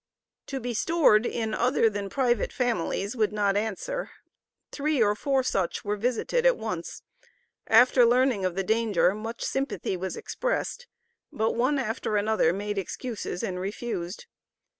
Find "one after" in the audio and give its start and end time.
11.51-12.17